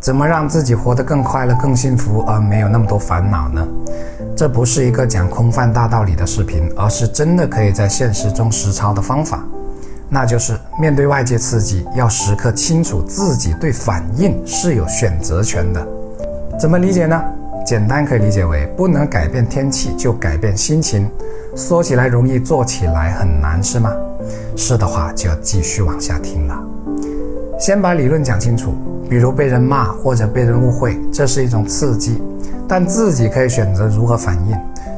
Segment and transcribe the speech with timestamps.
[0.00, 3.66] 怎么让自己活得更快乐、更幸福，而没有那么多烦恼呢？
[4.36, 9.44] 这不是一个讲空泛大道理的视频，而是真的可以在现实中实操的方法。
[10.08, 15.86] 那就是面对外界刺激，要时刻清楚自己对反应是有选择权的。
[16.58, 17.20] 怎么理解呢？
[17.66, 21.10] 简单可以理解为，不能改变天气就改变心情。
[21.56, 23.92] 说起来容易，做起来很难，是吗？
[24.56, 26.56] 是的话，就要继续往下听了。
[27.58, 28.72] 先把理论讲清楚，
[29.08, 32.20] 比如被人骂或者被人误会，这是一种刺激，
[32.68, 34.56] 但自己可以选择如何反应。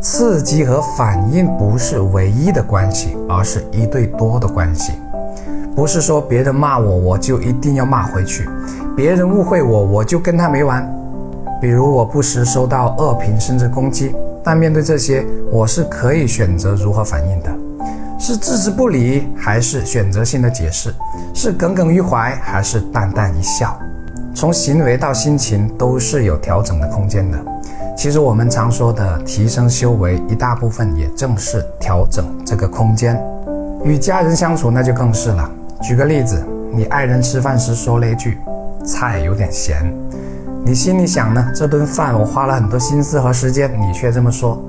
[0.00, 4.92] 刺激和反应不是唯一的关系，而是一对多的关系。
[5.76, 8.42] 不是说别人骂我，我就一定要骂回去；
[8.96, 10.84] 别人误会我，我就跟他没完。
[11.60, 14.12] 比如我不时收到恶评甚至攻击，
[14.42, 17.50] 但面对这些，我是可以选择如何反应的：
[18.18, 20.90] 是置之不理，还是选择性的解释；
[21.32, 23.78] 是耿耿于怀，还是淡淡一笑。
[24.34, 27.38] 从行为到心情，都是有调整的空间的。
[27.96, 33.22] 其实我们常说的提升修为，一大部分也正是调整这个空间。
[33.84, 35.48] 与家人相处那就更是了。
[35.82, 36.42] 举个例子，
[36.72, 38.38] 你爱人吃饭时说了一句
[38.86, 39.82] ：“菜有点咸。”
[40.64, 41.44] 你心里想呢？
[41.54, 44.60] 这顿饭我花了很多心思和时间，你却这么说，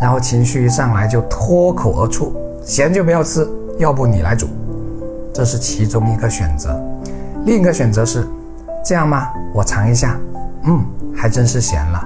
[0.00, 2.32] 然后情绪一上来就脱口而出
[2.64, 3.46] ：“咸就不要吃，
[3.78, 4.46] 要不你来煮。”
[5.34, 6.80] 这是其中一个选择。
[7.44, 8.26] 另一个选择是：
[8.84, 9.28] 这样吗？
[9.52, 10.16] 我尝一下，
[10.64, 12.04] 嗯，还真是咸了。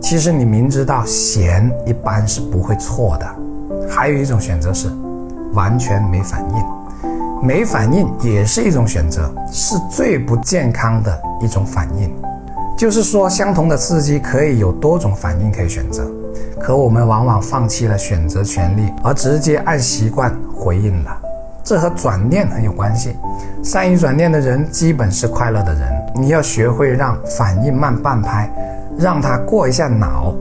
[0.00, 3.26] 其实你明知道咸一般是不会错的，
[3.88, 4.88] 还有一种选择是
[5.54, 12.10] 完全没反应，没反应也是一种选择，是最不健康的一种反应。
[12.76, 16.04] 就是说，相同的刺激可以有多种反应可以选择，
[16.60, 21.22] 可我们往往放弃了选择权利，而直接按习惯回应了。
[21.64, 23.16] 这和转念很有关系，
[23.62, 25.82] 善于转念的人基本是快乐的人。
[26.14, 28.50] 你要学会让反应慢半拍。
[28.98, 30.34] 让他过一下脑，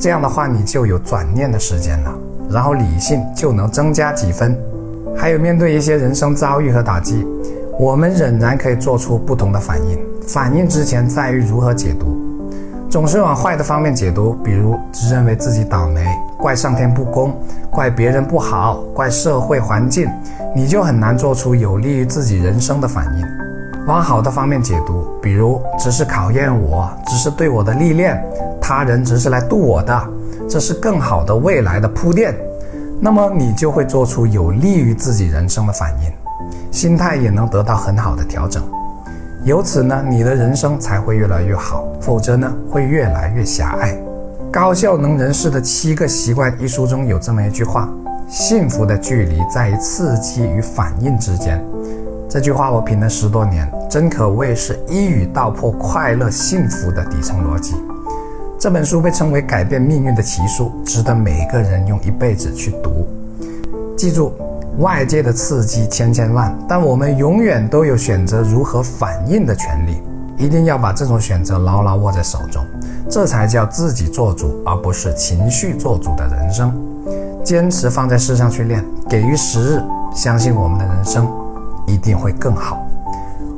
[0.00, 2.14] 这样的话你就有转念的时间了，
[2.48, 4.58] 然后理性就能增加几分。
[5.14, 7.26] 还有面对一些人生遭遇和打击，
[7.78, 9.98] 我们仍然可以做出不同的反应。
[10.26, 12.16] 反应之前在于如何解读，
[12.88, 16.02] 总是往坏的方面解读，比如只认为自己倒霉，
[16.38, 17.36] 怪上天不公，
[17.70, 20.08] 怪别人不好，怪社会环境，
[20.58, 23.24] 你就很难做出有利于自己人生的反应。
[23.86, 28.20] 往好的方面解读，比如只是考验我，只是对我的历练，
[28.60, 30.02] 他人只是来渡我的，
[30.50, 32.34] 这是更好的未来的铺垫，
[33.00, 36.10] 那么你就会做出有利于自己人生的反应，
[36.72, 38.60] 心态也能得到很好的调整，
[39.44, 43.92] 由此呢，你的人生才会越来越好，否则呢，会越来越狭隘。
[44.50, 47.88] 《高效能人士的七个习惯》一书中有这么一句话：
[48.28, 51.64] 幸福的距离在于刺激与反应之间。
[52.28, 57.74] 这句话我品了十多年，真可谓是一语道破快乐幸福的底层逻辑。
[58.58, 63.08] 这本书被称为改变命运的奇书，值得每个人用一辈子去读。
[63.96, 64.32] 记住，
[64.78, 70.02] 外界的刺激千千万，但我们永远都有选择如何反应的权利。
[70.36, 72.62] 一定要把这种选择牢牢握在手中，
[73.10, 76.72] 这才叫自己做主，而不是情绪做主的人生。
[77.48, 79.82] 坚持放在事上去练，给予时日，
[80.14, 81.26] 相信我们的人生。
[81.86, 82.78] 一定会更好，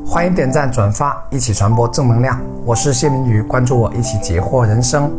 [0.06, 2.41] 欢迎点赞转发，一起传播正能量。
[2.65, 5.11] 我是谢明宇，关注我，一起解惑人生。